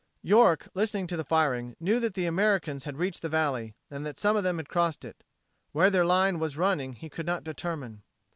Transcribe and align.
York 0.23 0.67
listened 0.73 1.07
to 1.09 1.15
the 1.15 1.23
firing, 1.23 1.67
and 1.77 1.77
knew 1.79 1.99
the 1.99 2.25
Americans 2.25 2.85
had 2.85 2.97
reached 2.97 3.21
the 3.21 3.29
valley 3.29 3.75
and 3.91 4.03
that 4.03 4.17
some 4.17 4.35
of 4.35 4.41
them 4.43 4.57
had 4.57 4.67
crossed 4.67 5.05
it. 5.05 5.23
Where 5.73 5.91
their 5.91 6.07
line 6.07 6.39
was 6.39 6.57
running 6.57 6.93
he 6.93 7.07
could 7.07 7.27
not 7.27 7.43
determine. 7.43 8.01